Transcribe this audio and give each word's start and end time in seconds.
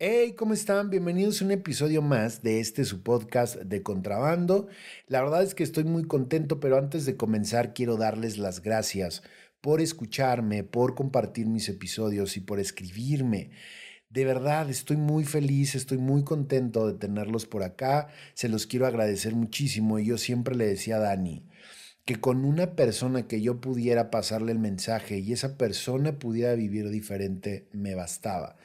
Hey, 0.00 0.34
¿cómo 0.34 0.54
están? 0.54 0.90
Bienvenidos 0.90 1.42
a 1.42 1.44
un 1.44 1.50
episodio 1.50 2.02
más 2.02 2.40
de 2.44 2.60
este 2.60 2.84
su 2.84 3.02
podcast 3.02 3.56
de 3.56 3.82
contrabando. 3.82 4.68
La 5.08 5.20
verdad 5.20 5.42
es 5.42 5.56
que 5.56 5.64
estoy 5.64 5.82
muy 5.82 6.04
contento, 6.04 6.60
pero 6.60 6.78
antes 6.78 7.04
de 7.04 7.16
comenzar 7.16 7.74
quiero 7.74 7.96
darles 7.96 8.38
las 8.38 8.62
gracias 8.62 9.24
por 9.60 9.80
escucharme, 9.80 10.62
por 10.62 10.94
compartir 10.94 11.48
mis 11.48 11.68
episodios 11.68 12.36
y 12.36 12.40
por 12.40 12.60
escribirme. 12.60 13.50
De 14.08 14.24
verdad, 14.24 14.70
estoy 14.70 14.96
muy 14.96 15.24
feliz, 15.24 15.74
estoy 15.74 15.98
muy 15.98 16.22
contento 16.22 16.86
de 16.86 16.96
tenerlos 16.96 17.46
por 17.46 17.64
acá. 17.64 18.06
Se 18.34 18.48
los 18.48 18.68
quiero 18.68 18.86
agradecer 18.86 19.34
muchísimo. 19.34 19.98
Y 19.98 20.06
yo 20.06 20.16
siempre 20.16 20.54
le 20.54 20.68
decía 20.68 20.98
a 20.98 21.00
Dani 21.00 21.44
que 22.04 22.20
con 22.20 22.44
una 22.44 22.76
persona 22.76 23.26
que 23.26 23.42
yo 23.42 23.60
pudiera 23.60 24.12
pasarle 24.12 24.52
el 24.52 24.60
mensaje 24.60 25.18
y 25.18 25.32
esa 25.32 25.58
persona 25.58 26.20
pudiera 26.20 26.54
vivir 26.54 26.88
diferente, 26.88 27.66
me 27.72 27.96
bastaba. 27.96 28.56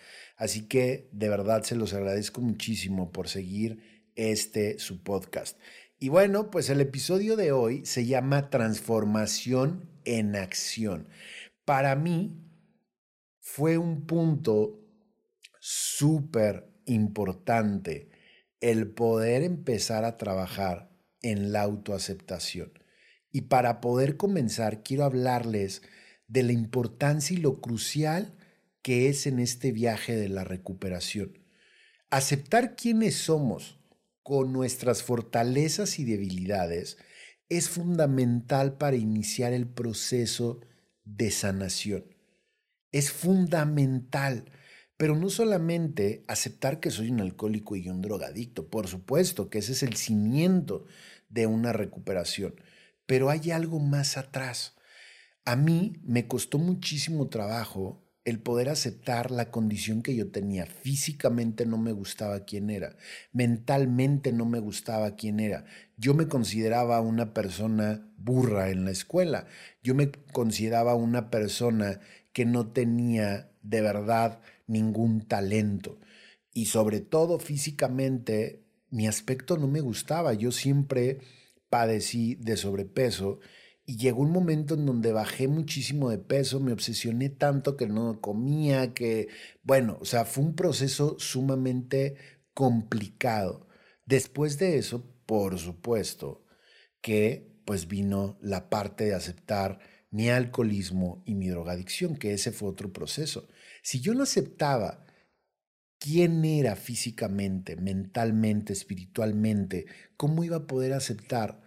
Así 0.43 0.63
que 0.67 1.07
de 1.13 1.29
verdad 1.29 1.63
se 1.63 1.77
los 1.77 1.93
agradezco 1.93 2.41
muchísimo 2.41 3.13
por 3.13 3.29
seguir 3.29 4.09
este 4.17 4.77
su 4.77 5.01
podcast. 5.01 5.57
Y 5.99 6.09
bueno, 6.09 6.51
pues 6.51 6.69
el 6.69 6.81
episodio 6.81 7.37
de 7.37 7.53
hoy 7.53 7.85
se 7.85 8.05
llama 8.05 8.49
Transformación 8.49 9.89
en 10.03 10.35
Acción. 10.35 11.07
Para 11.63 11.95
mí 11.95 12.35
fue 13.39 13.77
un 13.77 14.05
punto 14.05 14.81
súper 15.61 16.67
importante 16.87 18.09
el 18.59 18.91
poder 18.91 19.43
empezar 19.43 20.03
a 20.03 20.17
trabajar 20.17 20.91
en 21.21 21.53
la 21.53 21.61
autoaceptación. 21.61 22.73
Y 23.31 23.43
para 23.43 23.79
poder 23.79 24.17
comenzar, 24.17 24.83
quiero 24.83 25.05
hablarles 25.05 25.83
de 26.27 26.43
la 26.43 26.51
importancia 26.51 27.33
y 27.33 27.39
lo 27.39 27.61
crucial 27.61 28.35
que 28.83 29.07
es 29.09 29.25
en 29.25 29.39
este 29.39 29.71
viaje 29.71 30.15
de 30.15 30.29
la 30.29 30.43
recuperación. 30.43 31.39
Aceptar 32.11 32.75
quiénes 32.75 33.15
somos 33.15 33.79
con 34.21 34.53
nuestras 34.53 35.01
fortalezas 35.01 35.97
y 35.99 36.05
debilidades 36.05 36.97
es 37.49 37.69
fundamental 37.69 38.77
para 38.77 38.97
iniciar 38.97 39.53
el 39.53 39.67
proceso 39.67 40.59
de 41.05 41.31
sanación. 41.31 42.05
Es 42.91 43.11
fundamental, 43.11 44.51
pero 44.97 45.15
no 45.15 45.29
solamente 45.29 46.25
aceptar 46.27 46.79
que 46.79 46.91
soy 46.91 47.09
un 47.09 47.21
alcohólico 47.21 47.75
y 47.75 47.89
un 47.89 48.01
drogadicto, 48.01 48.69
por 48.69 48.87
supuesto 48.87 49.49
que 49.49 49.59
ese 49.59 49.71
es 49.71 49.83
el 49.83 49.95
cimiento 49.95 50.85
de 51.29 51.47
una 51.47 51.73
recuperación, 51.73 52.55
pero 53.05 53.29
hay 53.29 53.51
algo 53.51 53.79
más 53.79 54.17
atrás. 54.17 54.75
A 55.45 55.55
mí 55.55 56.01
me 56.03 56.27
costó 56.27 56.59
muchísimo 56.59 57.27
trabajo 57.29 58.02
el 58.25 58.39
poder 58.39 58.69
aceptar 58.69 59.31
la 59.31 59.51
condición 59.51 60.01
que 60.01 60.15
yo 60.15 60.31
tenía. 60.31 60.65
Físicamente 60.65 61.65
no 61.65 61.77
me 61.77 61.91
gustaba 61.91 62.45
quién 62.45 62.69
era, 62.69 62.95
mentalmente 63.31 64.31
no 64.31 64.45
me 64.45 64.59
gustaba 64.59 65.15
quién 65.15 65.39
era. 65.39 65.65
Yo 65.97 66.13
me 66.13 66.27
consideraba 66.27 67.01
una 67.01 67.33
persona 67.33 68.07
burra 68.17 68.69
en 68.69 68.85
la 68.85 68.91
escuela, 68.91 69.47
yo 69.83 69.95
me 69.95 70.11
consideraba 70.31 70.95
una 70.95 71.29
persona 71.29 71.99
que 72.31 72.45
no 72.45 72.71
tenía 72.71 73.51
de 73.61 73.81
verdad 73.81 74.39
ningún 74.67 75.27
talento 75.27 75.99
y 76.53 76.65
sobre 76.65 76.99
todo 77.01 77.39
físicamente 77.39 78.63
mi 78.89 79.07
aspecto 79.07 79.57
no 79.57 79.67
me 79.67 79.81
gustaba. 79.81 80.33
Yo 80.33 80.51
siempre 80.51 81.19
padecí 81.69 82.35
de 82.35 82.57
sobrepeso 82.57 83.39
y 83.85 83.97
llegó 83.97 84.21
un 84.21 84.31
momento 84.31 84.75
en 84.75 84.85
donde 84.85 85.11
bajé 85.11 85.47
muchísimo 85.47 86.09
de 86.09 86.17
peso, 86.17 86.59
me 86.59 86.71
obsesioné 86.71 87.29
tanto 87.29 87.75
que 87.75 87.87
no 87.87 88.21
comía, 88.21 88.93
que, 88.93 89.27
bueno, 89.63 89.97
o 89.99 90.05
sea, 90.05 90.25
fue 90.25 90.43
un 90.43 90.55
proceso 90.55 91.17
sumamente 91.19 92.15
complicado. 92.53 93.67
Después 94.05 94.57
de 94.57 94.77
eso, 94.77 95.05
por 95.25 95.59
supuesto, 95.59 96.45
que 97.01 97.51
pues 97.65 97.87
vino 97.87 98.37
la 98.41 98.69
parte 98.69 99.05
de 99.05 99.15
aceptar 99.15 99.79
mi 100.11 100.29
alcoholismo 100.29 101.23
y 101.25 101.35
mi 101.35 101.49
drogadicción, 101.49 102.15
que 102.15 102.33
ese 102.33 102.51
fue 102.51 102.69
otro 102.69 102.93
proceso. 102.93 103.47
Si 103.81 103.99
yo 103.99 104.13
no 104.13 104.23
aceptaba 104.23 105.05
quién 105.97 106.45
era 106.45 106.75
físicamente, 106.75 107.75
mentalmente, 107.77 108.73
espiritualmente, 108.73 109.87
¿cómo 110.17 110.43
iba 110.43 110.57
a 110.57 110.67
poder 110.67 110.93
aceptar 110.93 111.62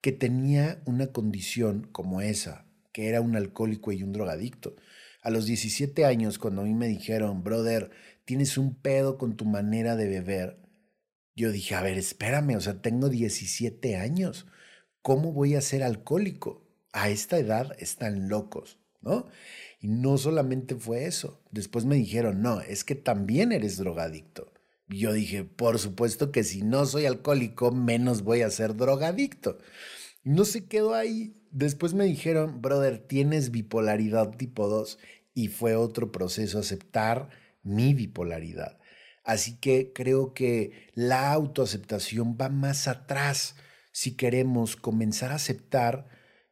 que 0.00 0.12
tenía 0.12 0.80
una 0.84 1.08
condición 1.08 1.88
como 1.92 2.20
esa, 2.20 2.66
que 2.92 3.08
era 3.08 3.20
un 3.20 3.36
alcohólico 3.36 3.92
y 3.92 4.02
un 4.02 4.12
drogadicto. 4.12 4.76
A 5.22 5.30
los 5.30 5.46
17 5.46 6.04
años, 6.04 6.38
cuando 6.38 6.62
a 6.62 6.64
mí 6.64 6.74
me 6.74 6.88
dijeron, 6.88 7.42
brother, 7.42 7.90
tienes 8.24 8.58
un 8.58 8.74
pedo 8.74 9.18
con 9.18 9.36
tu 9.36 9.44
manera 9.44 9.96
de 9.96 10.08
beber, 10.08 10.58
yo 11.34 11.52
dije, 11.52 11.74
a 11.74 11.82
ver, 11.82 11.96
espérame, 11.98 12.56
o 12.56 12.60
sea, 12.60 12.82
tengo 12.82 13.08
17 13.08 13.96
años, 13.96 14.46
¿cómo 15.02 15.32
voy 15.32 15.54
a 15.54 15.60
ser 15.60 15.82
alcohólico? 15.84 16.66
A 16.92 17.10
esta 17.10 17.38
edad 17.38 17.76
están 17.78 18.28
locos, 18.28 18.78
¿no? 19.00 19.26
Y 19.80 19.88
no 19.88 20.18
solamente 20.18 20.74
fue 20.74 21.06
eso, 21.06 21.40
después 21.52 21.84
me 21.84 21.94
dijeron, 21.94 22.42
no, 22.42 22.60
es 22.60 22.82
que 22.82 22.96
también 22.96 23.52
eres 23.52 23.76
drogadicto. 23.76 24.52
Yo 24.88 25.12
dije, 25.12 25.44
por 25.44 25.78
supuesto 25.78 26.32
que 26.32 26.44
si 26.44 26.62
no 26.62 26.86
soy 26.86 27.06
alcohólico, 27.06 27.72
menos 27.72 28.22
voy 28.22 28.42
a 28.42 28.50
ser 28.50 28.74
drogadicto. 28.74 29.58
No 30.24 30.44
se 30.44 30.66
quedó 30.66 30.94
ahí. 30.94 31.34
Después 31.50 31.94
me 31.94 32.04
dijeron, 32.04 32.62
brother, 32.62 32.98
tienes 32.98 33.50
bipolaridad 33.50 34.36
tipo 34.36 34.68
2. 34.68 34.98
Y 35.34 35.48
fue 35.48 35.76
otro 35.76 36.10
proceso 36.10 36.58
aceptar 36.58 37.28
mi 37.62 37.92
bipolaridad. 37.94 38.78
Así 39.24 39.58
que 39.58 39.92
creo 39.92 40.32
que 40.32 40.88
la 40.94 41.32
autoaceptación 41.32 42.38
va 42.40 42.48
más 42.48 42.88
atrás 42.88 43.56
si 43.92 44.16
queremos 44.16 44.74
comenzar 44.74 45.32
a 45.32 45.36
aceptar 45.36 46.06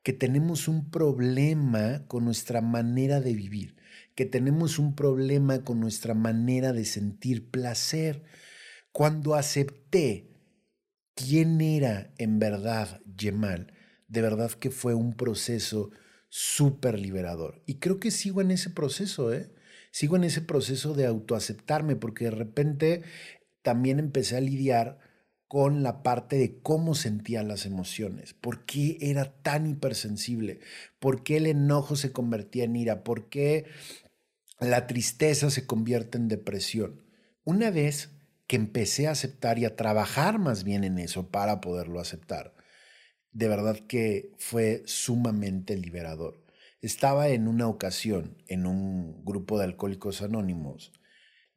que 0.06 0.12
tenemos 0.12 0.68
un 0.68 0.88
problema 0.88 2.04
con 2.06 2.24
nuestra 2.24 2.60
manera 2.60 3.20
de 3.20 3.34
vivir 3.34 3.76
que 4.16 4.24
tenemos 4.24 4.78
un 4.78 4.96
problema 4.96 5.62
con 5.62 5.78
nuestra 5.78 6.14
manera 6.14 6.72
de 6.72 6.84
sentir 6.84 7.50
placer. 7.50 8.22
Cuando 8.90 9.34
acepté 9.34 10.30
quién 11.14 11.60
era 11.60 12.14
en 12.16 12.38
verdad 12.38 13.02
Yemal, 13.18 13.72
de 14.08 14.22
verdad 14.22 14.50
que 14.52 14.70
fue 14.70 14.94
un 14.94 15.14
proceso 15.14 15.90
súper 16.30 16.98
liberador. 16.98 17.62
Y 17.66 17.74
creo 17.74 18.00
que 18.00 18.10
sigo 18.10 18.40
en 18.40 18.50
ese 18.50 18.70
proceso, 18.70 19.32
¿eh? 19.34 19.52
Sigo 19.90 20.16
en 20.16 20.24
ese 20.24 20.40
proceso 20.40 20.94
de 20.94 21.06
autoaceptarme 21.06 21.96
porque 21.96 22.24
de 22.24 22.30
repente 22.30 23.02
también 23.62 23.98
empecé 23.98 24.36
a 24.36 24.40
lidiar 24.40 24.98
con 25.48 25.82
la 25.82 26.02
parte 26.02 26.36
de 26.36 26.60
cómo 26.60 26.94
sentía 26.94 27.42
las 27.42 27.66
emociones, 27.66 28.34
por 28.34 28.64
qué 28.64 28.98
era 29.00 29.32
tan 29.42 29.66
hipersensible, 29.66 30.60
por 30.98 31.22
qué 31.22 31.36
el 31.36 31.46
enojo 31.46 31.94
se 31.96 32.12
convertía 32.12 32.64
en 32.64 32.76
ira, 32.76 33.04
por 33.04 33.28
qué 33.28 33.66
la 34.58 34.86
tristeza 34.86 35.50
se 35.50 35.66
convierte 35.66 36.18
en 36.18 36.28
depresión. 36.28 37.04
Una 37.44 37.70
vez 37.70 38.10
que 38.48 38.56
empecé 38.56 39.06
a 39.06 39.12
aceptar 39.12 39.58
y 39.58 39.64
a 39.64 39.76
trabajar 39.76 40.38
más 40.38 40.64
bien 40.64 40.82
en 40.82 40.98
eso 40.98 41.30
para 41.30 41.60
poderlo 41.60 42.00
aceptar, 42.00 42.54
de 43.30 43.48
verdad 43.48 43.78
que 43.86 44.32
fue 44.38 44.82
sumamente 44.86 45.76
liberador. 45.76 46.44
Estaba 46.80 47.28
en 47.28 47.48
una 47.48 47.68
ocasión 47.68 48.42
en 48.48 48.66
un 48.66 49.24
grupo 49.24 49.58
de 49.58 49.64
alcohólicos 49.64 50.22
anónimos. 50.22 50.92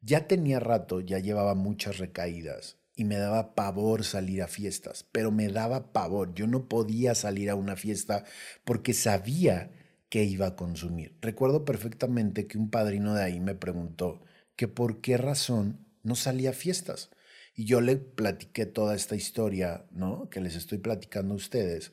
Ya 0.00 0.26
tenía 0.26 0.60
rato, 0.60 1.00
ya 1.00 1.18
llevaba 1.18 1.54
muchas 1.54 1.98
recaídas 1.98 2.79
y 3.00 3.04
me 3.04 3.16
daba 3.16 3.54
pavor 3.54 4.04
salir 4.04 4.42
a 4.42 4.46
fiestas, 4.46 5.06
pero 5.10 5.32
me 5.32 5.48
daba 5.48 5.90
pavor. 5.90 6.34
Yo 6.34 6.46
no 6.46 6.68
podía 6.68 7.14
salir 7.14 7.48
a 7.48 7.54
una 7.54 7.74
fiesta 7.74 8.26
porque 8.62 8.92
sabía 8.92 9.70
que 10.10 10.24
iba 10.24 10.48
a 10.48 10.54
consumir. 10.54 11.16
Recuerdo 11.22 11.64
perfectamente 11.64 12.46
que 12.46 12.58
un 12.58 12.68
padrino 12.68 13.14
de 13.14 13.22
ahí 13.22 13.40
me 13.40 13.54
preguntó 13.54 14.20
que 14.54 14.68
por 14.68 15.00
qué 15.00 15.16
razón 15.16 15.86
no 16.02 16.14
salía 16.14 16.50
a 16.50 16.52
fiestas. 16.52 17.08
Y 17.54 17.64
yo 17.64 17.80
le 17.80 17.96
platiqué 17.96 18.66
toda 18.66 18.94
esta 18.94 19.16
historia, 19.16 19.86
¿no? 19.90 20.28
Que 20.28 20.42
les 20.42 20.54
estoy 20.54 20.76
platicando 20.76 21.32
a 21.32 21.38
ustedes. 21.38 21.92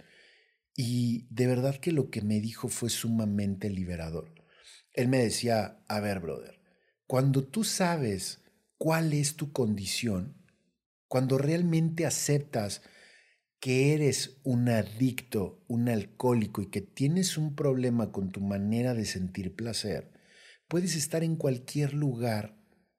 Y 0.75 1.25
de 1.29 1.47
verdad 1.47 1.77
que 1.77 1.93
lo 1.93 2.09
que 2.09 2.21
me 2.21 2.41
dijo 2.41 2.67
fue 2.67 2.89
sumamente 2.89 3.69
liberador. 3.69 4.33
Él 4.91 5.07
me 5.07 5.19
decía, 5.19 5.79
a 5.87 6.01
ver, 6.01 6.19
brother, 6.19 6.59
cuando 7.05 7.45
tú 7.45 7.63
sabes 7.63 8.41
cuál 8.77 9.13
es 9.13 9.37
tu 9.37 9.53
condición, 9.53 10.35
cuando 11.07 11.37
realmente 11.37 12.05
aceptas 12.05 12.81
que 13.59 13.93
eres 13.93 14.39
un 14.43 14.69
adicto, 14.69 15.63
un 15.67 15.89
alcohólico 15.89 16.61
y 16.61 16.67
que 16.67 16.81
tienes 16.81 17.37
un 17.37 17.55
problema 17.55 18.11
con 18.11 18.31
tu 18.31 18.41
manera 18.41 18.93
de 18.93 19.05
sentir 19.05 19.55
placer, 19.55 20.11
puedes 20.67 20.95
estar 20.95 21.23
en 21.23 21.35
cualquier 21.35 21.93
lugar, 21.93 22.57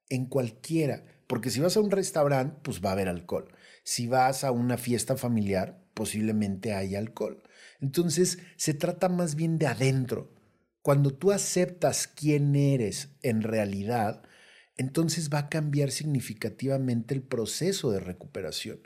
en 0.09 0.25
cualquiera, 0.25 1.05
porque 1.27 1.49
si 1.49 1.59
vas 1.59 1.77
a 1.77 1.81
un 1.81 1.91
restaurante, 1.91 2.59
pues 2.63 2.83
va 2.83 2.89
a 2.89 2.93
haber 2.93 3.07
alcohol. 3.07 3.47
Si 3.83 4.07
vas 4.07 4.43
a 4.43 4.51
una 4.51 4.77
fiesta 4.77 5.15
familiar, 5.15 5.85
posiblemente 5.93 6.73
hay 6.73 6.95
alcohol. 6.95 7.43
Entonces, 7.79 8.39
se 8.57 8.73
trata 8.73 9.09
más 9.09 9.35
bien 9.35 9.57
de 9.57 9.67
adentro. 9.67 10.33
Cuando 10.81 11.13
tú 11.13 11.31
aceptas 11.31 12.07
quién 12.07 12.55
eres 12.55 13.09
en 13.21 13.43
realidad, 13.43 14.23
entonces 14.79 15.29
va 15.29 15.39
a 15.39 15.49
cambiar 15.49 15.91
significativamente 15.91 17.13
el 17.13 17.21
proceso 17.21 17.91
de 17.91 17.99
recuperación, 17.99 18.79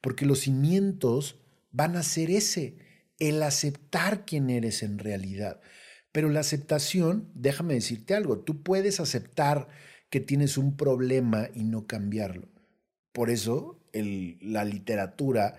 porque 0.00 0.26
los 0.26 0.40
cimientos 0.40 1.38
van 1.70 1.96
a 1.96 2.02
ser 2.02 2.30
ese, 2.30 2.78
el 3.18 3.42
aceptar 3.42 4.24
quién 4.24 4.50
eres 4.50 4.82
en 4.82 4.98
realidad. 4.98 5.60
Pero 6.12 6.30
la 6.30 6.40
aceptación, 6.40 7.30
déjame 7.34 7.74
decirte 7.74 8.14
algo, 8.14 8.38
tú 8.38 8.62
puedes 8.62 9.00
aceptar 9.00 9.68
que 10.08 10.20
tienes 10.20 10.56
un 10.56 10.76
problema 10.76 11.48
y 11.54 11.64
no 11.64 11.86
cambiarlo. 11.86 12.48
Por 13.12 13.30
eso 13.30 13.80
la 13.92 14.64
literatura 14.64 15.56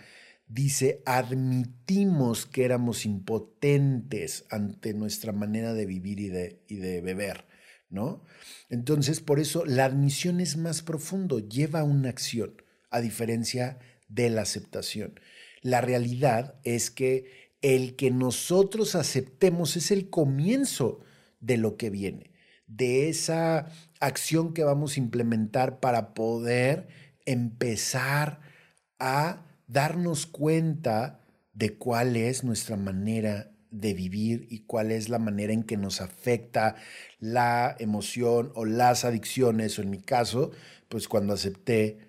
dice, 0.48 1.04
admitimos 1.06 2.48
que 2.48 2.66
éramos 2.66 3.06
impotentes 3.06 4.46
ante 4.50 4.94
nuestra 4.94 5.32
manera 5.32 5.74
de 5.74 5.86
vivir 5.86 6.20
y 6.20 6.30
de, 6.30 7.02
beber, 7.02 7.46
¿no? 7.96 8.24
Entonces, 8.70 9.22
por 9.22 9.40
eso 9.40 9.66
la 9.66 9.86
admisión 9.86 10.40
es 10.40 10.58
más 10.58 10.84
profundo, 10.84 11.40
lleva 11.40 11.84
una 11.84 12.10
acción, 12.10 12.62
a 12.92 13.02
diferencia 13.02 13.80
de 14.08 14.30
la 14.30 14.44
aceptación. 14.44 15.20
La 15.62 15.82
realidad 15.82 16.60
es 16.64 16.92
que 16.92 17.52
el 17.62 17.96
que 17.96 18.12
nosotros 18.12 18.94
aceptemos 18.94 19.76
es 19.76 19.90
el 19.90 20.12
comienzo 20.12 21.00
de 21.40 21.58
lo 21.58 21.78
que 21.78 21.90
viene, 21.90 22.32
de 22.68 23.10
esa 23.10 23.72
acción 24.00 24.54
que 24.54 24.64
vamos 24.64 24.96
a 24.96 25.00
implementar 25.00 25.80
para 25.80 26.14
poder 26.14 26.88
empezar 27.26 28.42
a 29.00 29.46
darnos 29.68 30.28
cuenta 30.28 31.22
de 31.54 31.78
cuál 31.78 32.16
es 32.16 32.44
nuestra 32.44 32.78
manera 32.78 33.55
de 33.72 33.94
vivir 33.94 34.48
y 34.50 34.66
cuál 34.66 34.92
es 34.92 35.10
la 35.10 35.20
manera 35.20 35.54
en 35.54 35.64
que 35.64 35.78
nos 35.78 36.02
afecta 36.02 36.76
la 37.20 37.76
emoción 37.80 38.52
o 38.56 38.66
las 38.66 39.06
adicciones, 39.06 39.78
o 39.78 39.82
en 39.82 39.90
mi 39.90 40.02
caso, 40.02 40.52
pues 40.90 41.08
cuando 41.08 41.34
acepté 41.34 42.00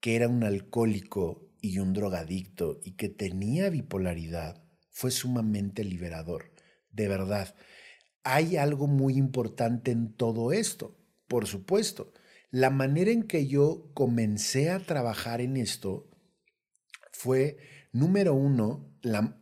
que 0.00 0.16
era 0.16 0.28
un 0.28 0.44
alcohólico 0.44 1.48
y 1.60 1.78
un 1.78 1.92
drogadicto 1.92 2.80
y 2.84 2.92
que 2.92 3.08
tenía 3.08 3.70
bipolaridad, 3.70 4.62
fue 4.90 5.10
sumamente 5.10 5.84
liberador, 5.84 6.52
de 6.90 7.08
verdad. 7.08 7.54
Hay 8.24 8.56
algo 8.56 8.86
muy 8.86 9.16
importante 9.16 9.90
en 9.90 10.12
todo 10.12 10.52
esto, 10.52 10.98
por 11.28 11.46
supuesto. 11.46 12.12
La 12.50 12.68
manera 12.70 13.10
en 13.10 13.22
que 13.22 13.46
yo 13.46 13.90
comencé 13.94 14.70
a 14.70 14.78
trabajar 14.80 15.40
en 15.40 15.56
esto 15.56 16.11
fue, 17.22 17.56
número 17.92 18.34
uno, 18.34 18.90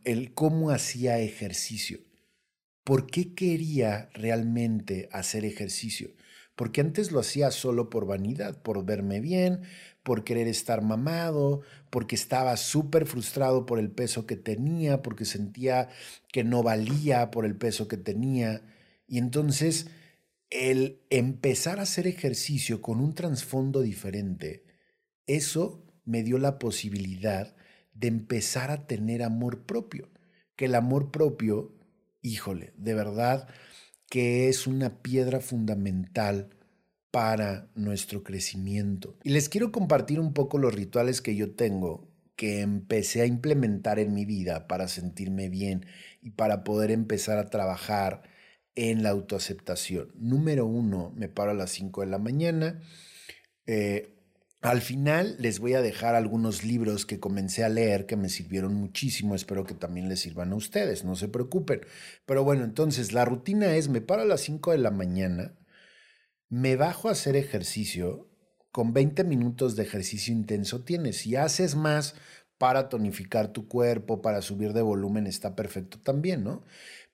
el 0.03 0.35
cómo 0.35 0.69
hacía 0.69 1.17
ejercicio. 1.17 1.97
¿Por 2.83 3.07
qué 3.07 3.33
quería 3.33 4.11
realmente 4.13 5.09
hacer 5.11 5.45
ejercicio? 5.45 6.11
Porque 6.55 6.81
antes 6.81 7.11
lo 7.11 7.19
hacía 7.19 7.49
solo 7.49 7.89
por 7.89 8.05
vanidad, 8.05 8.61
por 8.61 8.85
verme 8.85 9.19
bien, 9.19 9.61
por 10.03 10.23
querer 10.23 10.47
estar 10.47 10.83
mamado, 10.83 11.61
porque 11.89 12.13
estaba 12.13 12.55
súper 12.55 13.07
frustrado 13.07 13.65
por 13.65 13.79
el 13.79 13.89
peso 13.89 14.27
que 14.27 14.35
tenía, 14.35 15.01
porque 15.01 15.25
sentía 15.25 15.89
que 16.31 16.43
no 16.43 16.61
valía 16.61 17.31
por 17.31 17.45
el 17.45 17.55
peso 17.55 17.87
que 17.87 17.97
tenía. 17.97 18.61
Y 19.07 19.17
entonces 19.17 19.87
el 20.51 21.01
empezar 21.09 21.79
a 21.79 21.83
hacer 21.83 22.05
ejercicio 22.05 22.79
con 22.79 22.99
un 22.99 23.15
trasfondo 23.15 23.81
diferente, 23.81 24.65
eso 25.25 25.83
me 26.05 26.21
dio 26.21 26.37
la 26.37 26.59
posibilidad 26.59 27.55
de 28.01 28.07
empezar 28.07 28.71
a 28.71 28.87
tener 28.87 29.23
amor 29.23 29.65
propio. 29.65 30.09
Que 30.55 30.65
el 30.65 30.75
amor 30.75 31.11
propio, 31.11 31.73
híjole, 32.21 32.73
de 32.75 32.93
verdad 32.95 33.47
que 34.09 34.49
es 34.49 34.67
una 34.67 35.01
piedra 35.01 35.39
fundamental 35.39 36.49
para 37.11 37.69
nuestro 37.75 38.23
crecimiento. 38.23 39.17
Y 39.23 39.29
les 39.29 39.47
quiero 39.47 39.71
compartir 39.71 40.19
un 40.19 40.33
poco 40.33 40.57
los 40.57 40.73
rituales 40.73 41.21
que 41.21 41.35
yo 41.35 41.55
tengo 41.55 42.09
que 42.35 42.61
empecé 42.61 43.21
a 43.21 43.27
implementar 43.27 43.99
en 43.99 44.15
mi 44.15 44.25
vida 44.25 44.67
para 44.67 44.87
sentirme 44.87 45.47
bien 45.47 45.85
y 46.21 46.31
para 46.31 46.63
poder 46.63 46.89
empezar 46.89 47.37
a 47.37 47.49
trabajar 47.51 48.23
en 48.73 49.03
la 49.03 49.09
autoaceptación. 49.09 50.11
Número 50.15 50.65
uno, 50.65 51.13
me 51.15 51.29
paro 51.29 51.51
a 51.51 51.53
las 51.53 51.69
5 51.71 52.01
de 52.01 52.07
la 52.07 52.17
mañana. 52.17 52.81
Eh, 53.67 54.20
al 54.61 54.81
final 54.81 55.35
les 55.39 55.59
voy 55.59 55.73
a 55.73 55.81
dejar 55.81 56.13
algunos 56.13 56.63
libros 56.63 57.07
que 57.07 57.19
comencé 57.19 57.63
a 57.63 57.69
leer 57.69 58.05
que 58.05 58.15
me 58.15 58.29
sirvieron 58.29 58.75
muchísimo. 58.75 59.33
Espero 59.33 59.63
que 59.65 59.73
también 59.73 60.07
les 60.07 60.19
sirvan 60.19 60.53
a 60.53 60.55
ustedes, 60.55 61.03
no 61.03 61.15
se 61.15 61.27
preocupen. 61.27 61.81
Pero 62.27 62.43
bueno, 62.43 62.63
entonces 62.63 63.11
la 63.11 63.25
rutina 63.25 63.75
es, 63.75 63.89
me 63.89 64.01
paro 64.01 64.21
a 64.21 64.25
las 64.25 64.41
5 64.41 64.71
de 64.71 64.77
la 64.77 64.91
mañana, 64.91 65.57
me 66.49 66.75
bajo 66.75 67.09
a 67.09 67.13
hacer 67.13 67.35
ejercicio. 67.35 68.27
Con 68.71 68.93
20 68.93 69.23
minutos 69.25 69.75
de 69.75 69.83
ejercicio 69.83 70.33
intenso 70.33 70.83
tienes. 70.83 71.17
Si 71.17 71.35
haces 71.35 71.75
más 71.75 72.15
para 72.57 72.87
tonificar 72.87 73.51
tu 73.51 73.67
cuerpo, 73.67 74.21
para 74.21 74.41
subir 74.43 74.73
de 74.73 74.83
volumen, 74.83 75.25
está 75.27 75.55
perfecto 75.55 75.99
también, 75.99 76.43
¿no? 76.43 76.63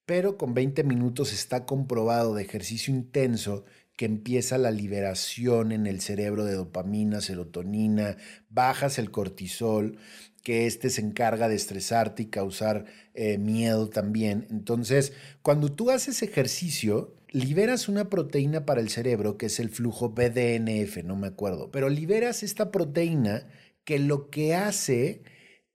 Pero 0.05 0.37
con 0.37 0.53
20 0.53 0.83
minutos 0.83 1.33
está 1.33 1.65
comprobado 1.65 2.35
de 2.35 2.43
ejercicio 2.43 2.93
intenso 2.93 3.65
que 3.97 4.05
empieza 4.05 4.57
la 4.57 4.71
liberación 4.71 5.73
en 5.73 5.87
el 5.87 5.99
cerebro 6.01 6.45
de 6.45 6.53
dopamina, 6.53 7.19
serotonina, 7.19 8.15
bajas 8.49 8.99
el 8.99 9.11
cortisol, 9.11 9.97
que 10.43 10.67
este 10.67 10.89
se 10.91 11.01
encarga 11.01 11.49
de 11.49 11.55
estresarte 11.55 12.23
y 12.23 12.27
causar 12.27 12.85
eh, 13.15 13.37
miedo 13.37 13.89
también. 13.89 14.47
Entonces, 14.51 15.13
cuando 15.41 15.71
tú 15.71 15.89
haces 15.89 16.21
ejercicio, 16.21 17.15
liberas 17.31 17.89
una 17.89 18.07
proteína 18.09 18.65
para 18.65 18.81
el 18.81 18.89
cerebro 18.89 19.37
que 19.37 19.47
es 19.47 19.59
el 19.59 19.69
flujo 19.69 20.11
BDNF, 20.11 21.03
no 21.03 21.15
me 21.15 21.27
acuerdo, 21.27 21.71
pero 21.71 21.89
liberas 21.89 22.43
esta 22.43 22.71
proteína 22.71 23.47
que 23.83 23.99
lo 23.99 24.29
que 24.29 24.53
hace 24.53 25.23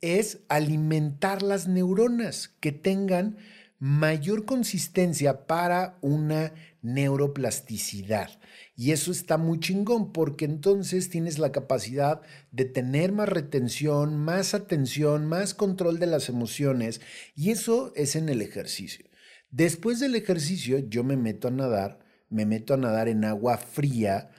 es 0.01 0.41
alimentar 0.49 1.43
las 1.43 1.67
neuronas 1.67 2.49
que 2.61 2.73
tengan 2.73 3.37
mayor 3.82 4.44
consistencia 4.44 5.49
para 5.49 5.99
una 6.02 6.52
neuroplasticidad. 6.82 8.31
Y 8.76 8.93
eso 8.93 9.11
está 9.11 9.38
muy 9.38 9.58
chingón 9.58 10.12
porque 10.12 10.44
entonces 10.44 11.08
tienes 11.08 11.40
la 11.40 11.50
capacidad 11.50 12.20
de 12.52 12.64
tener 12.64 13.11
más 13.11 13.29
retención, 13.29 14.17
más 14.17 14.55
atención, 14.55 15.26
más 15.26 15.55
control 15.55 15.99
de 15.99 16.06
las 16.06 16.29
emociones 16.29 17.00
y 17.34 17.50
eso 17.50 17.93
es 17.96 18.14
en 18.14 18.29
el 18.29 18.40
ejercicio. 18.40 19.06
Después 19.50 19.99
del 19.99 20.14
ejercicio 20.14 20.78
yo 20.78 21.02
me 21.02 21.17
meto 21.17 21.49
a 21.49 21.50
nadar, 21.50 21.99
me 22.31 22.46
meto 22.46 22.75
a 22.75 22.76
nadar 22.76 23.08
en 23.08 23.25
agua 23.25 23.58
fría 23.58 24.31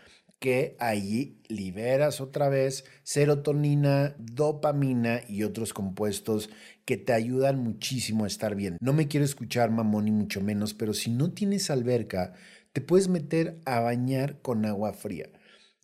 que 0.44 0.76
ahí 0.78 1.40
liberas 1.48 2.20
otra 2.20 2.50
vez 2.50 2.84
serotonina, 3.04 4.14
dopamina 4.20 5.22
y 5.30 5.44
otros 5.44 5.74
compuestos 5.74 6.50
que 6.84 6.98
te 6.98 7.14
ayudan 7.14 7.64
muchísimo 7.64 8.26
a 8.26 8.28
estar 8.28 8.54
bien. 8.54 8.76
No 8.82 8.92
me 8.92 9.08
quiero 9.08 9.26
escuchar 9.26 9.72
mamón 9.72 10.04
ni 10.04 10.12
mucho 10.12 10.42
menos, 10.42 10.74
pero 10.74 10.94
si 10.94 11.12
no 11.12 11.32
tienes 11.32 11.70
alberca, 11.70 12.34
te 12.74 12.82
puedes 12.82 13.08
meter 13.08 13.62
a 13.64 13.80
bañar 13.80 14.42
con 14.42 14.66
agua 14.66 14.92
fría. 14.92 15.30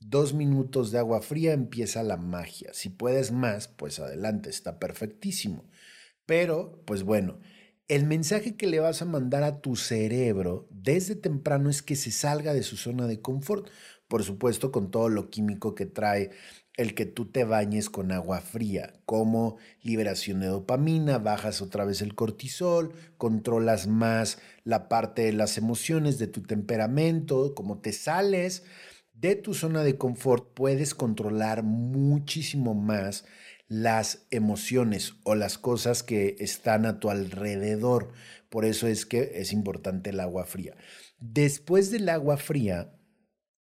Dos 0.01 0.34
minutos 0.34 0.91
de 0.91 1.00
agua 1.00 1.22
fría 1.22 1.53
empieza 1.53 2.03
la 2.03 2.17
magia. 2.17 2.72
Si 2.74 2.89
puedes 2.89 3.31
más, 3.31 3.69
pues 3.69 3.98
adelante, 4.01 4.50
está 4.50 4.77
perfectísimo. 4.77 5.69
Pero, 6.25 6.84
pues 6.86 7.03
bueno, 7.03 7.39
el 7.88 8.05
mensaje 8.05 8.57
que 8.57 8.67
le 8.67 8.81
vas 8.81 9.01
a 9.01 9.05
mandar 9.05 9.43
a 9.43 9.62
tu 9.62 9.77
cerebro 9.77 10.67
desde 10.69 11.15
temprano 11.15 11.69
es 11.69 11.81
que 11.81 11.95
se 11.95 12.12
salga 12.12 12.53
de 12.53 12.63
su 12.63 12.75
zona 12.75 13.07
de 13.07 13.22
confort 13.22 13.69
por 14.10 14.24
supuesto 14.24 14.74
con 14.74 14.92
todo 14.92 15.08
lo 15.08 15.30
químico 15.30 15.74
que 15.74 15.86
trae 15.86 16.32
el 16.75 16.96
que 16.96 17.06
tú 17.06 17.25
te 17.25 17.44
bañes 17.46 17.89
con 17.89 18.12
agua 18.12 18.42
fría, 18.42 18.94
como 19.06 19.58
liberación 19.82 20.42
de 20.42 20.48
dopamina, 20.48 21.18
bajas 21.18 21.62
otra 21.62 21.86
vez 21.86 22.01
el 22.01 22.16
cortisol, 22.16 22.94
controlas 23.18 23.88
más 23.88 24.39
la 24.63 24.89
parte 24.89 25.24
de 25.24 25.34
las 25.34 25.58
emociones, 25.58 26.20
de 26.20 26.28
tu 26.28 26.42
temperamento, 26.42 27.54
como 27.56 27.80
te 27.80 27.94
sales 27.94 28.63
de 29.20 29.36
tu 29.36 29.54
zona 29.54 29.84
de 29.84 29.98
confort, 29.98 30.54
puedes 30.54 30.96
controlar 30.96 31.63
muchísimo 31.63 32.74
más 32.74 33.25
las 33.68 34.25
emociones 34.32 35.16
o 35.24 35.36
las 35.36 35.58
cosas 35.58 36.04
que 36.04 36.38
están 36.39 36.86
a 36.86 37.00
tu 37.00 37.10
alrededor. 37.10 38.13
Por 38.50 38.66
eso 38.66 38.88
es 38.88 39.06
que 39.06 39.34
es 39.36 39.51
importante 39.51 40.12
el 40.12 40.22
agua 40.22 40.46
fría. 40.46 40.75
Después 41.20 41.92
del 41.92 42.08
agua 42.08 42.38
fría, 42.38 42.94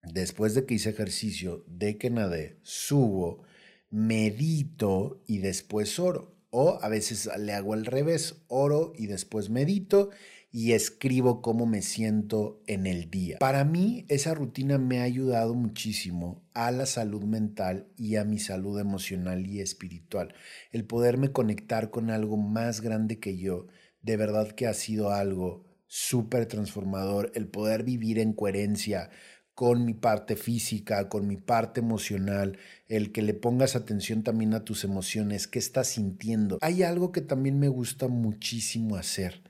después 0.04 0.54
de 0.54 0.66
que 0.66 0.76
hice 0.76 0.90
ejercicio, 0.90 1.64
de 1.68 1.98
que 1.98 2.10
nadé, 2.10 2.60
subo, 2.64 3.44
medito 3.90 5.24
y 5.28 5.40
después 5.40 6.00
oro. 6.00 6.36
O 6.50 6.80
a 6.82 6.90
veces 6.90 7.30
le 7.38 7.54
hago 7.54 7.74
al 7.74 7.86
revés, 7.86 8.44
oro 8.48 8.94
y 8.96 9.08
después 9.08 9.50
medito 9.50 10.10
y 10.50 10.72
escribo 10.72 11.42
cómo 11.42 11.66
me 11.66 11.82
siento 11.82 12.64
en 12.68 12.88
el 12.88 13.12
día. 13.12 13.38
Para 13.38 13.66
mí 13.66 14.06
esa 14.08 14.34
rutina 14.34 14.78
me 14.78 15.00
ha 15.00 15.04
ayudado 15.04 15.54
muchísimo 15.54 16.42
a 16.54 16.72
la 16.72 16.86
salud 16.86 17.24
mental 17.24 17.88
y 17.98 18.16
a 18.16 18.24
mi 18.24 18.40
salud 18.40 18.80
emocional 18.80 19.46
y 19.46 19.60
espiritual. 19.60 20.34
El 20.72 20.86
poderme 20.86 21.32
conectar 21.32 21.92
con 21.92 22.10
algo 22.10 22.38
más 22.38 22.82
grande 22.82 23.20
que 23.20 23.38
yo, 23.38 23.68
de 24.02 24.18
verdad 24.18 24.52
que 24.52 24.68
ha 24.68 24.74
sido 24.74 25.12
algo 25.12 25.66
súper 25.86 26.46
transformador. 26.46 27.32
El 27.36 27.48
poder 27.48 27.84
vivir 27.84 28.20
en 28.20 28.34
coherencia 28.34 29.10
con 29.58 29.86
mi 29.86 29.96
parte 29.96 30.36
física, 30.36 31.10
con 31.10 31.26
mi 31.26 31.36
parte 31.36 31.80
emocional, 31.80 32.60
el 32.88 33.12
que 33.12 33.24
le 33.24 33.34
pongas 33.34 33.76
atención 33.76 34.22
también 34.22 34.54
a 34.54 34.64
tus 34.64 34.84
emociones, 34.84 35.48
qué 35.48 35.58
estás 35.58 35.88
sintiendo. 35.88 36.60
Hay 36.62 36.84
algo 36.84 37.12
que 37.12 37.22
también 37.22 37.58
me 37.58 37.68
gusta 37.68 38.08
muchísimo 38.08 38.98
hacer, 38.98 39.42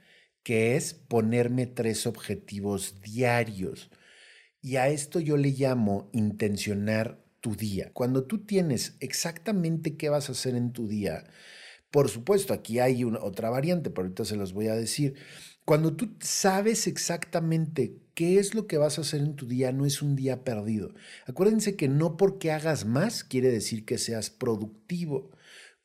que 0.43 0.77
es 0.77 0.93
ponerme 0.93 1.65
tres 1.65 2.07
objetivos 2.07 3.01
diarios. 3.01 3.91
Y 4.61 4.77
a 4.77 4.87
esto 4.87 5.19
yo 5.19 5.35
le 5.35 5.49
llamo 5.49 6.09
intencionar 6.13 7.21
tu 7.41 7.57
día. 7.57 7.91
Cuando 7.91 8.23
tú 8.23 8.45
tienes 8.45 8.95
exactamente 9.01 9.97
qué 9.97 10.07
vas 10.07 10.29
a 10.29 10.31
hacer 10.31 10.55
en 10.55 10.71
tu 10.71 10.87
día, 10.87 11.25
por 11.91 12.07
supuesto, 12.07 12.53
aquí 12.53 12.79
hay 12.79 13.03
una, 13.03 13.19
otra 13.21 13.49
variante, 13.49 13.89
pero 13.89 14.03
ahorita 14.03 14.23
se 14.23 14.37
los 14.37 14.53
voy 14.53 14.69
a 14.69 14.75
decir. 14.75 15.15
Cuando 15.65 15.97
tú 15.97 16.15
sabes 16.21 16.87
exactamente 16.87 18.06
qué 18.17 18.39
es 18.39 18.55
lo 18.55 18.65
que 18.65 18.79
vas 18.79 18.97
a 18.97 19.01
hacer 19.01 19.21
en 19.21 19.35
tu 19.35 19.45
día, 19.45 19.71
no 19.71 19.85
es 19.85 20.01
un 20.01 20.15
día 20.15 20.43
perdido. 20.43 20.95
Acuérdense 21.27 21.75
que 21.75 21.87
no 21.87 22.17
porque 22.17 22.51
hagas 22.51 22.83
más 22.83 23.23
quiere 23.23 23.51
decir 23.51 23.85
que 23.85 23.99
seas 23.99 24.31
productivo. 24.31 25.29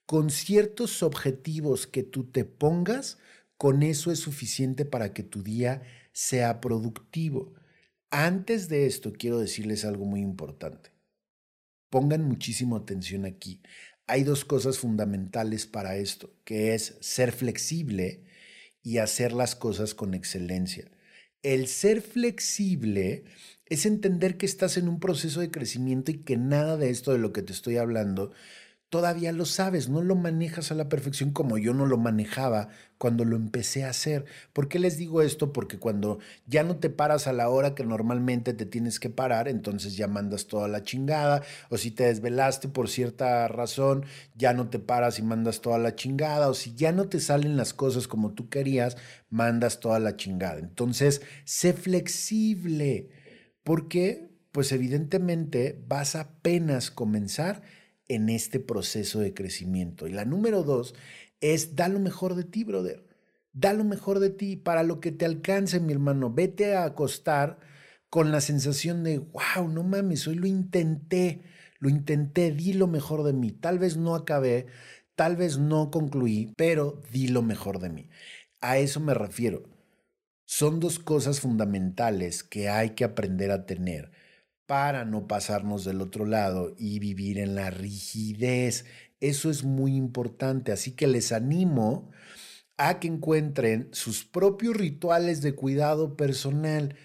Con 0.07 0.31
ciertos 0.31 1.03
objetivos 1.03 1.87
que 1.87 2.03
tú 2.03 2.25
te 2.25 2.47
pongas, 2.47 3.19
con 3.59 3.83
eso 3.83 4.11
es 4.11 4.21
suficiente 4.21 4.87
para 4.87 5.13
que 5.13 5.23
tu 5.23 5.43
día 5.43 5.83
sea 6.15 6.63
productivo. 6.63 7.53
Antes 8.09 8.71
de 8.71 8.87
esto, 8.87 9.13
quiero 9.13 9.39
decirles 9.39 9.85
algo 9.85 10.07
muy 10.07 10.23
importante. 10.23 10.89
Pongan 11.91 12.25
muchísima 12.25 12.79
atención 12.79 13.27
aquí. 13.27 13.61
Hay 14.07 14.23
dos 14.23 14.47
cosas 14.47 14.79
fundamentales 14.79 15.67
para 15.67 15.97
esto, 15.97 16.35
que 16.45 16.73
es 16.73 16.97
ser 17.03 17.31
flexible 17.31 18.25
y 18.83 18.99
hacer 18.99 19.35
las 19.35 19.55
cosas 19.55 19.95
con 19.95 20.15
excelencia. 20.15 20.91
El 21.43 21.67
ser 21.67 22.03
flexible 22.03 23.25
es 23.67 23.87
entender 23.87 24.37
que 24.37 24.47
estás 24.47 24.77
en 24.77 24.89
un 24.89 25.01
proceso 25.01 25.41
de 25.41 25.51
crecimiento 25.51 26.11
y 26.13 26.19
que 26.19 26.37
nada 26.37 26.77
de 26.77 26.91
esto 26.91 27.13
de 27.13 27.19
lo 27.19 27.33
que 27.33 27.43
te 27.43 27.53
estoy 27.53 27.79
hablando 27.79 28.33
todavía 28.93 29.33
lo 29.33 29.47
sabes, 29.47 29.89
no 29.89 30.03
lo 30.03 30.17
manejas 30.17 30.71
a 30.71 30.75
la 30.75 30.91
perfección 30.91 31.31
como 31.31 31.57
yo 31.57 31.73
no 31.73 31.87
lo 31.87 31.97
manejaba 31.97 32.69
cuando 32.99 33.25
lo 33.25 33.37
empecé 33.37 33.85
a 33.85 33.89
hacer. 33.89 34.27
¿Por 34.53 34.69
qué 34.69 34.79
les 34.79 34.99
digo 34.99 35.23
esto? 35.23 35.51
Porque 35.51 35.79
cuando 35.79 36.19
ya 36.45 36.63
no 36.63 36.77
te 36.77 36.91
paras 36.91 37.27
a 37.27 37.33
la 37.33 37.49
hora 37.49 37.75
que 37.75 37.85
normalmente 37.85 38.53
te 38.53 38.67
tienes 38.67 39.01
que 39.01 39.09
parar, 39.09 39.49
entonces 39.49 39.97
ya 39.97 40.09
mandas 40.09 40.47
toda 40.47 40.69
la 40.69 40.83
chingada, 40.83 41.43
o 41.71 41.79
si 41.79 41.91
te 41.91 42.05
desvelaste 42.05 42.69
por 42.69 42.91
cierta 42.91 43.49
razón, 43.49 44.05
ya 44.35 44.53
no 44.53 44.69
te 44.69 44.79
paras 44.79 45.19
y 45.19 45.23
mandas 45.23 45.63
toda 45.63 45.79
la 45.79 45.95
chingada, 45.95 46.51
o 46.51 46.53
si 46.53 46.75
ya 46.75 46.93
no 46.93 47.09
te 47.09 47.19
salen 47.19 47.57
las 47.57 47.73
cosas 47.73 48.07
como 48.07 48.35
tú 48.35 48.51
querías, 48.51 48.99
mandas 49.31 49.81
toda 49.81 50.01
la 50.01 50.17
chingada. 50.17 50.59
Entonces, 50.59 51.23
sé 51.47 51.73
flexible, 51.73 53.09
porque 53.65 54.29
pues 54.53 54.71
evidentemente 54.71 55.83
vas 55.89 56.15
a 56.15 56.21
apenas 56.21 56.91
comenzar 56.91 57.63
en 58.09 58.29
este 58.29 58.61
proceso 58.61 59.21
de 59.21 59.35
crecimiento. 59.35 60.07
Y 60.07 60.13
la 60.13 60.25
número 60.25 60.63
dos 60.63 60.95
es 61.41 61.77
da 61.77 61.89
lo 61.89 61.99
mejor 61.99 62.35
de 62.35 62.45
ti, 62.45 62.65
brother. 62.65 63.05
Da 63.53 63.73
lo 63.73 63.85
mejor 63.85 64.19
de 64.19 64.31
ti 64.31 64.57
para 64.57 64.83
lo 64.83 65.01
que 65.01 65.13
te 65.13 65.25
alcance, 65.25 65.81
mi 65.81 65.93
hermano. 65.93 66.33
Vete 66.33 66.75
a 66.75 66.85
acostar 66.85 67.59
con 68.09 68.31
la 68.31 68.41
sensación 68.41 69.05
de, 69.05 69.19
wow, 69.19 69.69
no 69.69 69.83
mames, 69.83 70.27
hoy 70.27 70.35
lo 70.35 70.47
intenté, 70.47 71.43
lo 71.79 71.89
intenté, 71.89 72.53
di 72.53 72.75
lo 72.75 72.87
mejor 72.87 73.25
de 73.25 73.33
mí. 73.33 73.53
Tal 73.53 73.79
vez 73.79 73.97
no 73.97 74.15
acabé, 74.15 74.67
tal 75.15 75.37
vez 75.37 75.59
no 75.59 75.91
concluí, 75.91 76.53
pero 76.57 77.01
di 77.11 77.29
lo 77.29 77.43
mejor 77.43 77.79
de 77.79 77.89
mí. 77.89 78.09
A 78.61 78.79
eso 78.79 79.01
me 79.01 79.15
refiero. 79.15 79.65
Son 80.45 80.81
dos 80.81 80.99
cosas 80.99 81.41
fundamentales 81.41 82.43
que 82.45 82.69
hay 82.69 82.91
que 82.91 83.05
aprender 83.05 83.51
a 83.51 83.65
tener 83.65 84.13
para 84.73 85.05
no 85.05 85.29
pasarnos 85.29 85.85
del 85.85 86.01
otro 86.01 86.25
lado 86.25 86.75
y 86.79 86.99
vivir 86.99 87.39
en 87.39 87.55
la 87.55 87.69
rigidez. 87.69 88.87
Eso 89.21 89.51
es 89.51 89.65
muy 89.65 89.97
importante, 89.97 90.73
así 90.73 90.93
que 90.93 91.07
les 91.07 91.31
animo 91.33 92.11
a 92.79 92.99
que 92.99 93.07
encuentren 93.07 93.91
sus 93.93 94.25
propios 94.25 94.75
rituales 94.75 95.43
de 95.43 95.55
cuidado 95.55 96.17
personal. 96.17 96.97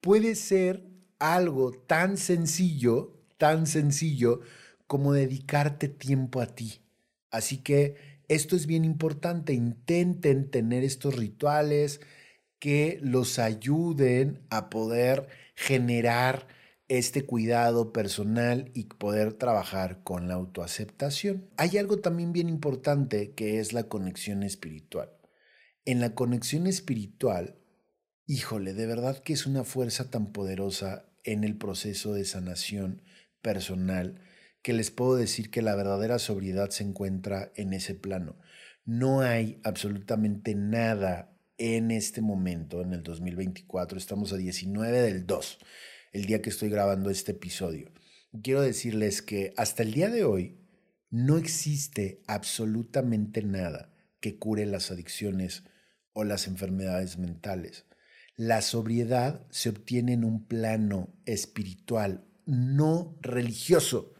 Puede 0.00 0.34
ser 0.34 0.82
algo 1.20 1.70
tan 1.70 2.16
sencillo, 2.16 3.22
tan 3.38 3.68
sencillo 3.68 4.40
como 4.88 5.12
dedicarte 5.12 5.86
tiempo 5.86 6.40
a 6.40 6.46
ti. 6.46 6.80
Así 7.30 7.58
que 7.58 7.94
esto 8.26 8.56
es 8.56 8.66
bien 8.66 8.84
importante. 8.84 9.52
Intenten 9.52 10.50
tener 10.50 10.82
estos 10.82 11.14
rituales 11.14 12.00
que 12.58 12.98
los 13.00 13.38
ayuden 13.38 14.44
a 14.50 14.70
poder 14.70 15.28
generar 15.54 16.48
este 16.98 17.24
cuidado 17.24 17.90
personal 17.90 18.70
y 18.74 18.84
poder 18.84 19.32
trabajar 19.32 20.02
con 20.02 20.28
la 20.28 20.34
autoaceptación. 20.34 21.48
Hay 21.56 21.78
algo 21.78 22.00
también 22.00 22.34
bien 22.34 22.50
importante 22.50 23.32
que 23.32 23.60
es 23.60 23.72
la 23.72 23.84
conexión 23.84 24.42
espiritual. 24.42 25.10
En 25.86 26.00
la 26.00 26.14
conexión 26.14 26.66
espiritual, 26.66 27.56
híjole, 28.26 28.74
de 28.74 28.84
verdad 28.84 29.22
que 29.22 29.32
es 29.32 29.46
una 29.46 29.64
fuerza 29.64 30.10
tan 30.10 30.32
poderosa 30.32 31.06
en 31.24 31.44
el 31.44 31.56
proceso 31.56 32.12
de 32.12 32.26
sanación 32.26 33.00
personal 33.40 34.20
que 34.60 34.74
les 34.74 34.90
puedo 34.90 35.16
decir 35.16 35.50
que 35.50 35.62
la 35.62 35.74
verdadera 35.74 36.18
sobriedad 36.18 36.68
se 36.68 36.84
encuentra 36.84 37.52
en 37.56 37.72
ese 37.72 37.94
plano. 37.94 38.36
No 38.84 39.22
hay 39.22 39.62
absolutamente 39.64 40.54
nada 40.54 41.34
en 41.56 41.90
este 41.90 42.20
momento, 42.20 42.82
en 42.82 42.92
el 42.92 43.02
2024, 43.02 43.96
estamos 43.96 44.34
a 44.34 44.36
19 44.36 45.00
del 45.00 45.26
2 45.26 45.58
el 46.12 46.26
día 46.26 46.42
que 46.42 46.50
estoy 46.50 46.68
grabando 46.68 47.10
este 47.10 47.32
episodio. 47.32 47.90
Quiero 48.42 48.60
decirles 48.60 49.22
que 49.22 49.52
hasta 49.56 49.82
el 49.82 49.92
día 49.92 50.10
de 50.10 50.24
hoy 50.24 50.58
no 51.10 51.36
existe 51.36 52.22
absolutamente 52.26 53.42
nada 53.42 53.92
que 54.20 54.38
cure 54.38 54.66
las 54.66 54.90
adicciones 54.90 55.64
o 56.12 56.24
las 56.24 56.46
enfermedades 56.46 57.18
mentales. 57.18 57.86
La 58.36 58.62
sobriedad 58.62 59.46
se 59.50 59.68
obtiene 59.68 60.14
en 60.14 60.24
un 60.24 60.46
plano 60.46 61.14
espiritual, 61.26 62.24
no 62.46 63.18
religioso. 63.20 64.14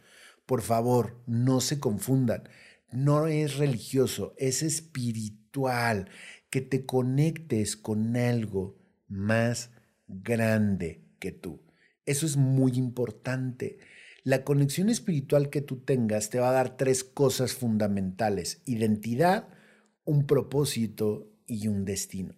Por 0.45 0.61
favor, 0.61 1.23
no 1.25 1.61
se 1.61 1.79
confundan. 1.79 2.43
No 2.91 3.27
es 3.27 3.57
religioso, 3.57 4.35
es 4.37 4.61
espiritual. 4.61 6.09
Que 6.51 6.61
te 6.61 6.85
conectes 6.85 7.75
con 7.75 8.15
algo 8.15 8.77
más 9.07 9.71
grande 10.07 11.03
que 11.19 11.31
tú. 11.31 11.63
Eso 12.05 12.25
es 12.25 12.37
muy 12.37 12.73
importante. 12.73 13.79
La 14.23 14.43
conexión 14.43 14.89
espiritual 14.89 15.49
que 15.49 15.61
tú 15.61 15.77
tengas 15.77 16.29
te 16.29 16.39
va 16.39 16.49
a 16.49 16.53
dar 16.53 16.77
tres 16.77 17.03
cosas 17.03 17.53
fundamentales. 17.53 18.61
Identidad, 18.65 19.49
un 20.05 20.25
propósito 20.25 21.31
y 21.45 21.67
un 21.67 21.85
destino. 21.85 22.35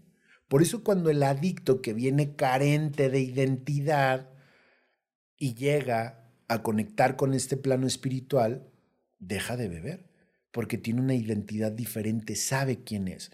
Por 0.48 0.62
eso 0.62 0.84
cuando 0.84 1.10
el 1.10 1.24
adicto 1.24 1.82
que 1.82 1.94
viene 1.94 2.36
carente 2.36 3.10
de 3.10 3.20
identidad 3.20 4.30
y 5.38 5.56
llega 5.56 6.32
a 6.48 6.62
conectar 6.62 7.16
con 7.16 7.34
este 7.34 7.58
plano 7.58 7.88
espiritual, 7.88 8.70
deja 9.20 9.58
de 9.58 9.70
beber, 9.70 10.10
porque 10.52 10.78
tiene 10.78 11.02
una 11.02 11.16
identidad 11.16 11.72
diferente, 11.72 12.36
sabe 12.36 12.84
quién 12.84 13.08
es. 13.08 13.32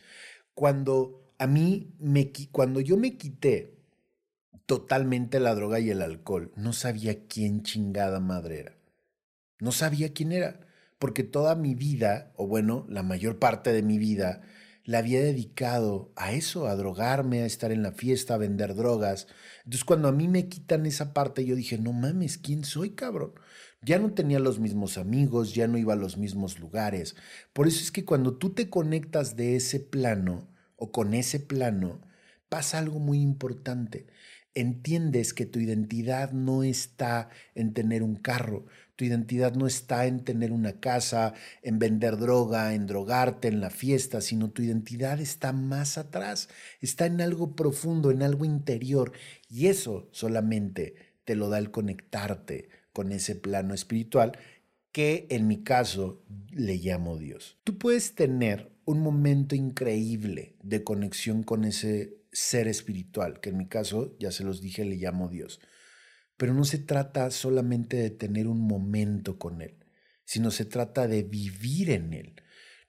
Cuando 0.53 1.33
a 1.38 1.47
mí 1.47 1.95
me 2.00 2.31
cuando 2.51 2.79
yo 2.79 2.97
me 2.97 3.17
quité 3.17 3.80
totalmente 4.72 5.42
la 5.42 5.54
droga 5.54 5.82
y 5.82 5.90
el 5.90 6.01
alcohol. 6.01 6.54
No 6.56 6.72
sabía 6.72 7.28
quién 7.28 7.62
chingada 7.62 8.22
madre 8.22 8.60
era. 8.62 8.78
No 9.60 9.74
sabía 9.74 10.13
quién 10.13 10.32
era, 10.32 10.62
porque 10.98 11.24
toda 11.24 11.56
mi 11.56 11.75
vida, 11.75 12.32
o 12.38 12.48
bueno, 12.48 12.86
la 12.88 13.04
mayor 13.04 13.38
parte 13.38 13.74
de 13.74 13.84
mi 13.84 13.98
vida, 13.98 14.44
la 14.86 15.00
había 15.00 15.20
dedicado 15.20 16.13
a 16.16 16.32
eso, 16.32 16.68
a 16.68 16.78
drogarme, 16.78 17.42
a 17.42 17.46
estar 17.48 17.74
en 17.74 17.84
la 17.84 17.92
fiesta, 17.92 18.36
a 18.36 18.38
vender 18.38 18.74
drogas. 18.74 19.28
Entonces 19.66 19.84
cuando 19.84 20.08
a 20.08 20.13
mí 20.13 20.30
me 20.30 20.48
quitan 20.48 20.86
esa 20.86 21.12
parte, 21.12 21.44
yo 21.44 21.58
dije, 21.58 21.78
no 21.78 21.92
mames, 21.92 22.38
¿quién 22.38 22.63
soy, 22.63 22.92
cabrón? 22.92 23.34
Ya 23.82 24.00
no 24.00 24.13
tenía 24.13 24.40
los 24.40 24.60
mismos 24.60 24.98
amigos, 24.98 25.54
ya 25.54 25.68
no 25.68 25.78
iba 25.78 25.96
a 25.96 25.98
los 25.98 26.16
mismos 26.16 26.62
lugares. 26.62 27.18
Por 27.51 27.68
eso 27.68 27.84
es 27.84 27.92
que 27.92 28.06
cuando 28.06 28.38
tú 28.38 28.54
te 28.54 28.70
conectas 28.70 29.36
de 29.36 29.58
ese 29.58 29.82
plano 29.82 30.48
o 30.78 30.94
con 30.94 31.13
ese 31.13 31.42
plano, 31.42 32.00
pasa 32.48 32.80
algo 32.80 33.00
muy 33.00 33.20
importante 33.20 34.08
entiendes 34.53 35.34
que 35.34 35.46
tu 35.46 35.60
identidad 35.60 36.31
no 36.31 36.63
está 36.63 37.29
en 37.55 37.74
tener 37.74 38.03
un 38.03 38.15
carro, 38.15 38.65
tu 38.96 39.05
identidad 39.05 39.55
no 39.55 39.65
está 39.65 40.05
en 40.05 40.24
tener 40.24 40.51
una 40.51 40.79
casa, 40.79 41.34
en 41.63 41.79
vender 41.79 42.17
droga, 42.17 42.74
en 42.75 42.86
drogarte, 42.86 43.48
en 43.48 43.60
la 43.60 43.70
fiesta, 43.70 44.22
sino 44.22 44.51
tu 44.51 44.62
identidad 44.62 45.20
está 45.20 45.53
más 45.53 45.98
atrás, 45.98 46.50
está 46.81 47.08
en 47.08 47.20
algo 47.22 47.55
profundo, 47.55 48.12
en 48.12 48.22
algo 48.22 48.46
interior. 48.46 49.13
Y 49.50 49.67
eso 49.67 50.08
solamente 50.12 50.96
te 51.24 51.36
lo 51.36 51.50
da 51.50 51.58
el 51.58 51.72
conectarte 51.72 52.70
con 52.93 53.12
ese 53.12 53.36
plano 53.36 53.74
espiritual 53.74 54.38
que 54.91 55.25
en 55.29 55.48
mi 55.48 55.63
caso 55.63 56.22
le 56.51 56.75
llamo 56.75 57.17
Dios. 57.17 57.58
Tú 57.63 57.77
puedes 57.77 58.13
tener 58.13 58.72
un 58.86 59.00
momento 59.00 59.55
increíble 59.55 60.55
de 60.62 60.84
conexión 60.84 61.43
con 61.43 61.63
ese 61.63 62.21
ser 62.31 62.67
espiritual, 62.67 63.39
que 63.41 63.50
en 63.50 63.57
mi 63.57 63.67
caso, 63.67 64.15
ya 64.19 64.31
se 64.31 64.43
los 64.43 64.61
dije, 64.61 64.85
le 64.85 64.95
llamo 64.95 65.29
Dios. 65.29 65.59
pero 66.38 66.53
no 66.55 66.63
se 66.65 66.79
trata 66.79 67.29
solamente 67.29 67.97
de 67.97 68.09
tener 68.09 68.47
un 68.47 68.61
momento 68.61 69.38
con 69.38 69.61
Él, 69.61 69.85
sino 70.25 70.50
se 70.50 70.65
trata 70.65 71.07
de 71.07 71.23
vivir 71.23 71.91
en 71.91 72.13
Él. 72.13 72.35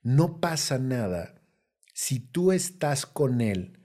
No 0.03 0.41
pasa 0.41 0.79
nada 0.79 1.43
si 1.93 2.21
tú 2.21 2.53
estás 2.53 3.05
con 3.05 3.43
Él 3.43 3.79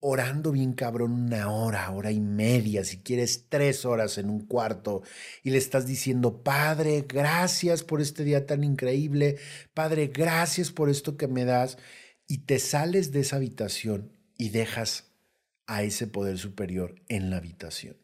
orando 0.00 0.52
bien 0.52 0.72
cabrón 0.72 1.12
una 1.12 1.50
hora, 1.50 1.90
hora 1.90 2.10
y 2.10 2.20
media, 2.20 2.84
si 2.84 3.02
quieres 3.02 3.46
tres 3.48 3.84
horas 3.84 4.18
en 4.18 4.30
un 4.30 4.46
cuarto 4.46 5.02
y 5.42 5.50
le 5.50 5.58
estás 5.58 5.86
diciendo, 5.86 6.42
Padre, 6.42 7.04
gracias 7.06 7.82
por 7.84 8.00
este 8.00 8.24
día 8.24 8.46
tan 8.46 8.64
increíble, 8.64 9.38
Padre, 9.74 10.08
gracias 10.08 10.70
por 10.70 10.88
esto 10.88 11.16
que 11.16 11.28
me 11.28 11.44
das, 11.44 11.78
y 12.26 12.38
te 12.46 12.58
sales 12.58 13.12
de 13.12 13.20
esa 13.20 13.36
habitación 13.36 14.19
y 14.40 14.48
dejas 14.48 15.12
a 15.66 15.82
ese 15.82 16.06
poder 16.06 16.38
superior 16.38 16.94
en 17.08 17.28
la 17.28 17.36
habitación. 17.36 17.98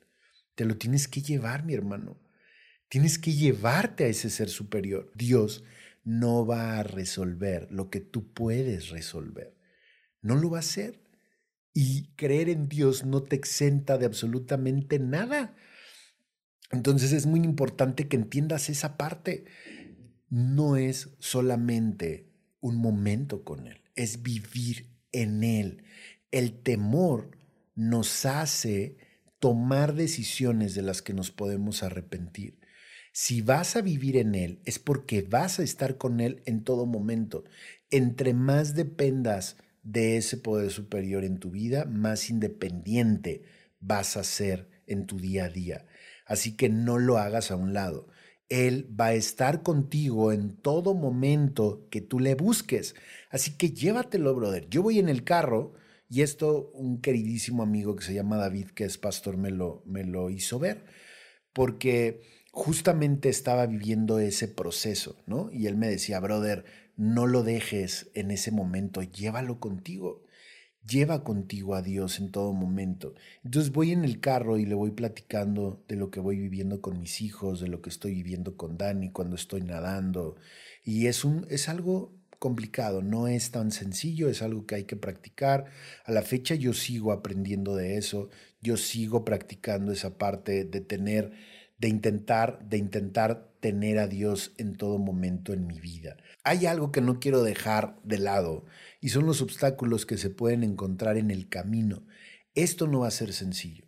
Te 0.54 0.66
lo 0.66 0.76
tienes 0.76 1.08
que 1.08 1.22
llevar, 1.22 1.64
mi 1.64 1.72
hermano. 1.72 2.20
Tienes 2.90 3.18
que 3.18 3.32
llevarte 3.32 4.04
a 4.04 4.08
ese 4.08 4.28
ser 4.28 4.50
superior. 4.50 5.10
Dios 5.14 5.64
no 6.04 6.44
va 6.44 6.78
a 6.78 6.82
resolver 6.82 7.72
lo 7.72 7.88
que 7.88 8.00
tú 8.00 8.34
puedes 8.34 8.90
resolver. 8.90 9.56
No 10.20 10.36
lo 10.36 10.50
va 10.50 10.58
a 10.58 10.60
hacer. 10.60 11.00
Y 11.72 12.08
creer 12.16 12.50
en 12.50 12.68
Dios 12.68 13.06
no 13.06 13.22
te 13.22 13.34
exenta 13.34 13.96
de 13.96 14.04
absolutamente 14.04 14.98
nada. 14.98 15.56
Entonces 16.70 17.12
es 17.12 17.24
muy 17.24 17.40
importante 17.40 18.08
que 18.08 18.16
entiendas 18.16 18.68
esa 18.68 18.98
parte. 18.98 19.46
No 20.28 20.76
es 20.76 21.16
solamente 21.18 22.30
un 22.60 22.76
momento 22.76 23.42
con 23.42 23.66
Él, 23.68 23.80
es 23.94 24.22
vivir 24.22 24.94
en 25.12 25.42
Él. 25.42 25.82
El 26.30 26.60
temor 26.62 27.30
nos 27.74 28.26
hace 28.26 28.96
tomar 29.38 29.94
decisiones 29.94 30.74
de 30.74 30.82
las 30.82 31.02
que 31.02 31.14
nos 31.14 31.30
podemos 31.30 31.82
arrepentir. 31.82 32.58
Si 33.12 33.40
vas 33.40 33.76
a 33.76 33.80
vivir 33.80 34.16
en 34.16 34.34
Él, 34.34 34.60
es 34.64 34.78
porque 34.78 35.22
vas 35.22 35.58
a 35.58 35.62
estar 35.62 35.96
con 35.96 36.20
Él 36.20 36.42
en 36.44 36.64
todo 36.64 36.84
momento. 36.84 37.44
Entre 37.90 38.34
más 38.34 38.74
dependas 38.74 39.56
de 39.82 40.16
ese 40.16 40.36
poder 40.36 40.70
superior 40.70 41.24
en 41.24 41.38
tu 41.38 41.50
vida, 41.50 41.84
más 41.84 42.28
independiente 42.28 43.42
vas 43.80 44.16
a 44.16 44.24
ser 44.24 44.68
en 44.86 45.06
tu 45.06 45.18
día 45.18 45.44
a 45.44 45.48
día. 45.48 45.86
Así 46.26 46.56
que 46.56 46.68
no 46.68 46.98
lo 46.98 47.18
hagas 47.18 47.50
a 47.50 47.56
un 47.56 47.72
lado. 47.72 48.08
Él 48.48 48.88
va 48.98 49.06
a 49.06 49.14
estar 49.14 49.62
contigo 49.62 50.32
en 50.32 50.56
todo 50.56 50.94
momento 50.94 51.86
que 51.90 52.00
tú 52.00 52.20
le 52.20 52.34
busques. 52.34 52.94
Así 53.30 53.56
que 53.56 53.70
llévatelo, 53.70 54.34
brother. 54.34 54.68
Yo 54.68 54.82
voy 54.82 54.98
en 54.98 55.08
el 55.08 55.24
carro 55.24 55.74
y 56.08 56.22
esto 56.22 56.70
un 56.74 57.00
queridísimo 57.00 57.62
amigo 57.62 57.96
que 57.96 58.04
se 58.04 58.14
llama 58.14 58.36
David, 58.36 58.70
que 58.70 58.84
es 58.84 58.98
pastor, 58.98 59.36
me 59.36 59.50
lo, 59.50 59.82
me 59.86 60.04
lo 60.04 60.30
hizo 60.30 60.58
ver, 60.58 60.84
porque 61.52 62.22
justamente 62.52 63.28
estaba 63.28 63.66
viviendo 63.66 64.18
ese 64.18 64.48
proceso, 64.48 65.16
¿no? 65.26 65.50
Y 65.52 65.66
él 65.66 65.76
me 65.76 65.88
decía, 65.88 66.20
brother, 66.20 66.64
no 66.96 67.26
lo 67.26 67.42
dejes 67.42 68.10
en 68.14 68.30
ese 68.30 68.50
momento, 68.50 69.02
llévalo 69.02 69.60
contigo. 69.60 70.22
Lleva 70.88 71.24
contigo 71.24 71.74
a 71.74 71.82
Dios 71.82 72.20
en 72.20 72.30
todo 72.30 72.52
momento. 72.52 73.14
Entonces 73.44 73.72
voy 73.72 73.90
en 73.90 74.04
el 74.04 74.20
carro 74.20 74.56
y 74.56 74.66
le 74.66 74.76
voy 74.76 74.92
platicando 74.92 75.84
de 75.88 75.96
lo 75.96 76.12
que 76.12 76.20
voy 76.20 76.38
viviendo 76.38 76.80
con 76.80 77.00
mis 77.00 77.20
hijos, 77.22 77.60
de 77.60 77.66
lo 77.66 77.82
que 77.82 77.90
estoy 77.90 78.14
viviendo 78.14 78.56
con 78.56 78.78
Dani 78.78 79.10
cuando 79.10 79.34
estoy 79.34 79.62
nadando. 79.62 80.36
Y 80.84 81.08
es, 81.08 81.24
un, 81.24 81.44
es 81.50 81.68
algo 81.68 82.15
complicado, 82.38 83.02
no 83.02 83.28
es 83.28 83.50
tan 83.50 83.70
sencillo, 83.70 84.28
es 84.28 84.42
algo 84.42 84.66
que 84.66 84.76
hay 84.76 84.84
que 84.84 84.96
practicar. 84.96 85.66
A 86.04 86.12
la 86.12 86.22
fecha 86.22 86.54
yo 86.54 86.72
sigo 86.72 87.12
aprendiendo 87.12 87.76
de 87.76 87.96
eso, 87.96 88.28
yo 88.60 88.76
sigo 88.76 89.24
practicando 89.24 89.92
esa 89.92 90.18
parte 90.18 90.64
de 90.64 90.80
tener 90.80 91.32
de 91.78 91.88
intentar, 91.88 92.66
de 92.68 92.78
intentar 92.78 93.52
tener 93.60 93.98
a 93.98 94.06
Dios 94.06 94.52
en 94.58 94.76
todo 94.76 94.98
momento 94.98 95.52
en 95.52 95.66
mi 95.66 95.80
vida. 95.80 96.16
Hay 96.44 96.66
algo 96.66 96.92
que 96.92 97.00
no 97.00 97.20
quiero 97.20 97.42
dejar 97.42 97.98
de 98.02 98.18
lado 98.18 98.64
y 99.00 99.10
son 99.10 99.26
los 99.26 99.42
obstáculos 99.42 100.06
que 100.06 100.16
se 100.16 100.30
pueden 100.30 100.62
encontrar 100.62 101.16
en 101.16 101.30
el 101.30 101.48
camino. 101.48 102.06
Esto 102.54 102.86
no 102.86 103.00
va 103.00 103.08
a 103.08 103.12
ser 103.12 103.32
sencillo. 103.32 103.84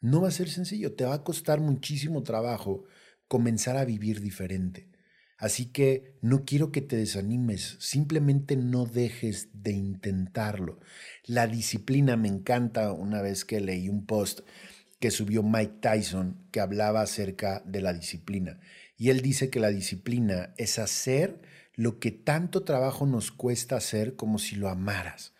No 0.00 0.20
va 0.20 0.28
a 0.28 0.32
ser 0.32 0.50
sencillo, 0.50 0.94
te 0.94 1.04
va 1.04 1.14
a 1.14 1.24
costar 1.24 1.60
muchísimo 1.60 2.22
trabajo 2.22 2.84
comenzar 3.28 3.76
a 3.76 3.84
vivir 3.84 4.20
diferente. 4.20 4.91
Así 5.42 5.66
que 5.66 6.14
no 6.20 6.44
quiero 6.44 6.70
que 6.70 6.82
te 6.82 6.94
desanimes, 6.94 7.76
simplemente 7.80 8.54
no 8.56 8.86
dejes 8.86 9.48
de 9.52 9.72
intentarlo. 9.72 10.78
La 11.24 11.48
disciplina 11.48 12.16
me 12.16 12.28
encanta 12.28 12.92
una 12.92 13.20
vez 13.22 13.44
que 13.44 13.58
leí 13.58 13.88
un 13.88 14.06
post 14.06 14.42
que 15.00 15.10
subió 15.10 15.42
Mike 15.42 15.78
Tyson 15.80 16.46
que 16.52 16.60
hablaba 16.60 17.00
acerca 17.00 17.60
de 17.66 17.80
la 17.80 17.92
disciplina. 17.92 18.60
Y 18.96 19.10
él 19.10 19.20
dice 19.20 19.50
que 19.50 19.58
la 19.58 19.70
disciplina 19.70 20.54
es 20.58 20.78
hacer 20.78 21.42
lo 21.74 21.98
que 21.98 22.12
tanto 22.12 22.62
trabajo 22.62 23.04
nos 23.04 23.32
cuesta 23.32 23.74
hacer 23.74 24.14
como 24.14 24.38
si 24.38 24.54
lo 24.54 24.68
amaras. 24.68 25.32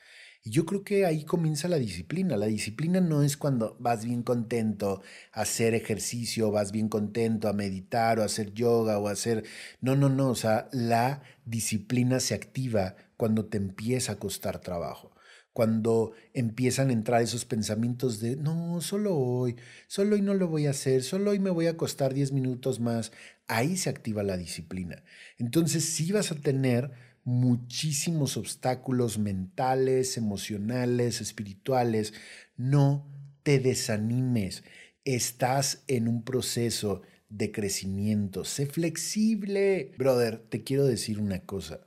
Y 0.44 0.50
yo 0.50 0.66
creo 0.66 0.82
que 0.84 1.06
ahí 1.06 1.24
comienza 1.24 1.68
la 1.68 1.76
disciplina. 1.78 2.36
La 2.36 2.46
disciplina 2.46 3.00
no 3.00 3.22
es 3.22 3.36
cuando 3.36 3.76
vas 3.78 4.04
bien 4.04 4.22
contento 4.22 5.02
a 5.32 5.42
hacer 5.42 5.74
ejercicio, 5.74 6.50
vas 6.50 6.72
bien 6.72 6.88
contento 6.88 7.48
a 7.48 7.52
meditar 7.52 8.18
o 8.18 8.22
a 8.22 8.26
hacer 8.26 8.52
yoga 8.52 8.98
o 8.98 9.08
a 9.08 9.12
hacer... 9.12 9.44
No, 9.80 9.94
no, 9.96 10.08
no. 10.08 10.30
O 10.30 10.34
sea, 10.34 10.68
la 10.72 11.22
disciplina 11.44 12.18
se 12.20 12.34
activa 12.34 12.96
cuando 13.16 13.46
te 13.46 13.56
empieza 13.58 14.12
a 14.12 14.18
costar 14.18 14.60
trabajo 14.60 15.12
cuando 15.52 16.12
empiezan 16.32 16.88
a 16.90 16.92
entrar 16.94 17.22
esos 17.22 17.44
pensamientos 17.44 18.20
de, 18.20 18.36
no, 18.36 18.80
solo 18.80 19.14
hoy, 19.16 19.56
solo 19.86 20.14
hoy 20.14 20.22
no 20.22 20.34
lo 20.34 20.48
voy 20.48 20.66
a 20.66 20.70
hacer, 20.70 21.02
solo 21.02 21.30
hoy 21.32 21.40
me 21.40 21.50
voy 21.50 21.66
a 21.66 21.70
acostar 21.72 22.14
10 22.14 22.32
minutos 22.32 22.80
más, 22.80 23.12
ahí 23.48 23.76
se 23.76 23.90
activa 23.90 24.22
la 24.22 24.36
disciplina. 24.38 25.04
Entonces 25.38 25.84
sí 25.84 26.10
vas 26.12 26.32
a 26.32 26.36
tener 26.36 26.90
muchísimos 27.24 28.36
obstáculos 28.36 29.18
mentales, 29.18 30.16
emocionales, 30.16 31.20
espirituales. 31.20 32.14
No 32.56 33.10
te 33.42 33.58
desanimes, 33.58 34.64
estás 35.04 35.84
en 35.88 36.08
un 36.08 36.24
proceso 36.24 37.02
de 37.28 37.52
crecimiento, 37.52 38.44
sé 38.44 38.66
flexible. 38.66 39.94
Brother, 39.98 40.38
te 40.48 40.62
quiero 40.64 40.84
decir 40.84 41.18
una 41.18 41.44
cosa. 41.44 41.86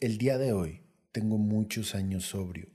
El 0.00 0.18
día 0.18 0.38
de 0.38 0.52
hoy 0.52 0.82
tengo 1.12 1.38
muchos 1.38 1.94
años 1.94 2.24
sobrio 2.24 2.74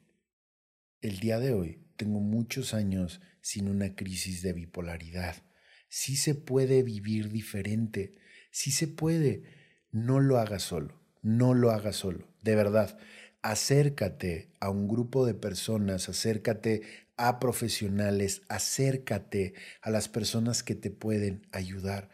el 1.02 1.20
día 1.20 1.39
de 1.39 1.54
hoy 1.54 1.86
tengo 1.96 2.20
muchos 2.20 2.74
años 2.74 3.22
sin 3.42 3.70
una 3.70 3.96
crisis 3.96 4.42
de 4.42 4.52
bipolaridad. 4.52 5.44
Sí 5.88 6.18
se 6.18 6.36
puede 6.36 6.84
vivir 6.84 7.30
diferente, 7.30 8.15
sí 8.52 8.72
se 8.72 8.88
puede. 8.88 9.44
No 9.92 10.20
lo 10.20 10.38
hagas 10.38 10.63
solo, 10.63 10.98
no 11.21 11.53
lo 11.53 11.71
hagas 11.71 11.97
solo, 11.97 12.27
de 12.43 12.55
verdad. 12.55 12.97
Acércate 13.41 14.51
a 14.60 14.69
un 14.69 14.88
grupo 14.88 15.25
de 15.25 15.34
personas, 15.34 16.10
acércate 16.10 16.82
a 17.17 17.39
profesionales, 17.39 18.41
acércate 18.49 19.53
a 19.82 19.89
las 19.89 20.10
personas 20.10 20.63
que 20.63 20.75
te 20.75 20.89
pueden 20.89 21.47
ayudar. 21.51 22.10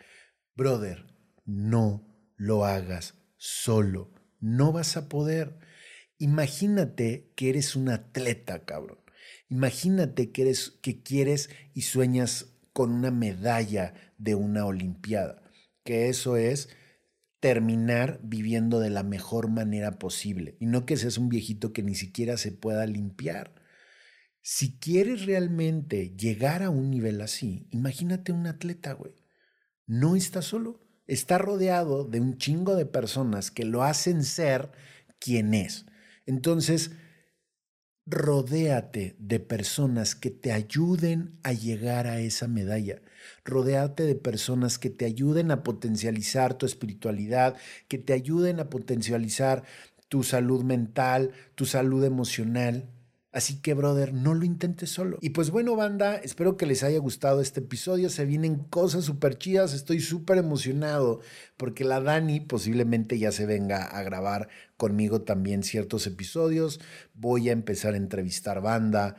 Brother, 0.56 1.06
no 1.46 2.08
lo 2.36 2.66
hagas 2.66 3.16
solo, 3.38 4.12
no 4.40 4.72
vas 4.72 4.98
a 4.98 5.10
poder. 5.10 5.58
Imagínate 6.18 7.32
que 7.36 7.50
eres 7.50 7.76
un 7.76 7.90
atleta, 7.90 8.66
cabrón. 8.66 9.00
Imagínate 9.50 10.32
que 10.32 10.44
eres 10.44 10.72
que 10.82 11.04
quieres 11.04 11.50
y 11.74 11.82
sueñas 11.82 12.48
con 12.74 12.92
una 12.92 13.12
medalla 13.12 13.94
de 14.18 14.36
una 14.36 14.66
olimpiada, 14.66 15.44
que 15.84 16.10
eso 16.10 16.36
es 16.36 16.70
terminar 17.46 18.20
viviendo 18.24 18.80
de 18.80 18.90
la 18.90 19.04
mejor 19.04 19.52
manera 19.52 20.00
posible 20.00 20.58
y 20.60 20.66
no 20.66 20.88
que 20.88 20.98
seas 20.98 21.20
un 21.20 21.30
viejito 21.30 21.74
que 21.74 21.84
ni 21.84 21.94
siquiera 21.94 22.38
se 22.38 22.52
pueda 22.52 22.88
limpiar. 22.88 23.54
Si 24.42 24.80
quieres 24.80 25.28
realmente 25.28 26.16
llegar 26.18 26.64
a 26.64 26.72
un 26.72 26.90
nivel 26.90 27.22
así, 27.22 27.68
imagínate 27.70 28.32
un 28.32 28.48
atleta, 28.48 28.94
güey. 28.94 29.14
No 29.86 30.16
está 30.16 30.42
solo, 30.42 30.88
está 31.06 31.38
rodeado 31.38 32.04
de 32.04 32.20
un 32.20 32.40
chingo 32.40 32.76
de 32.76 32.88
personas 32.88 33.52
que 33.52 33.64
lo 33.64 33.84
hacen 33.84 34.24
ser 34.24 34.72
quien 35.20 35.54
es. 35.54 35.86
Entonces, 36.26 36.94
rodéate 38.06 39.16
de 39.20 39.40
personas 39.40 40.16
que 40.16 40.30
te 40.30 40.52
ayuden 40.52 41.40
a 41.44 41.54
llegar 41.54 42.08
a 42.08 42.20
esa 42.20 42.48
medalla. 42.48 43.02
Rodéate 43.44 44.04
de 44.04 44.16
personas 44.16 44.78
que 44.78 44.90
te 44.92 45.06
ayuden 45.06 45.52
a 45.52 45.64
potencializar 45.64 46.54
tu 46.54 46.66
espiritualidad, 46.66 47.56
que 47.88 47.98
te 47.98 48.14
ayuden 48.14 48.60
a 48.60 48.70
potencializar 48.70 49.64
tu 50.08 50.24
salud 50.24 50.64
mental, 50.64 51.32
tu 51.56 51.66
salud 51.66 52.04
emocional. 52.04 52.90
Así 53.36 53.60
que, 53.60 53.74
brother, 53.74 54.14
no 54.14 54.34
lo 54.34 54.46
intentes 54.46 54.92
solo. 54.92 55.18
Y 55.20 55.32
pues 55.32 55.52
bueno, 55.52 55.76
banda, 55.76 56.16
espero 56.16 56.56
que 56.56 56.66
les 56.66 56.84
haya 56.84 57.00
gustado 57.00 57.42
este 57.42 57.60
episodio. 57.60 58.10
Se 58.10 58.24
vienen 58.24 58.60
cosas 58.60 59.04
súper 59.04 59.38
chidas. 59.38 59.74
Estoy 59.74 60.00
súper 60.00 60.38
emocionado 60.38 61.20
porque 61.58 61.84
la 61.84 62.00
Dani 62.00 62.40
posiblemente 62.40 63.20
ya 63.20 63.34
se 63.34 63.46
venga 63.46 63.84
a 63.84 64.04
grabar 64.04 64.48
conmigo 64.78 65.24
también 65.24 65.64
ciertos 65.64 66.08
episodios. 66.08 66.80
Voy 67.14 67.50
a 67.50 67.52
empezar 67.52 67.94
a 67.94 67.98
entrevistar 67.98 68.62
banda. 68.62 69.18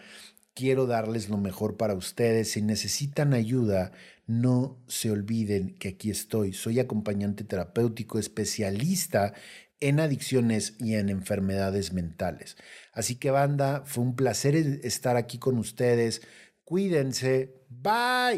Quiero 0.54 0.86
darles 0.86 1.28
lo 1.28 1.36
mejor 1.36 1.76
para 1.76 1.92
ustedes. 1.92 2.52
Si 2.52 2.62
necesitan 2.62 3.34
ayuda, 3.34 3.92
no 4.26 4.78
se 4.86 5.10
olviden 5.10 5.74
que 5.74 5.88
aquí 5.88 6.10
estoy. 6.10 6.54
Soy 6.54 6.80
acompañante 6.80 7.44
terapéutico 7.44 8.18
especialista 8.18 9.34
en 9.80 10.00
adicciones 10.00 10.74
y 10.78 10.94
en 10.94 11.10
enfermedades 11.10 11.92
mentales. 11.92 12.56
Así 12.96 13.16
que 13.16 13.30
banda, 13.30 13.82
fue 13.84 14.02
un 14.02 14.16
placer 14.16 14.56
e-, 14.56 14.80
estar 14.84 15.16
aquí 15.16 15.38
con 15.38 15.58
ustedes. 15.58 16.22
Cuídense. 16.64 17.54
Bye. 17.68 18.34